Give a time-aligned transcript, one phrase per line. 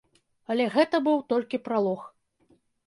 [0.53, 2.01] Але гэта быў толькі пралог.